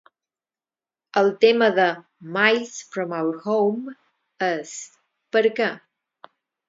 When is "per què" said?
5.37-5.69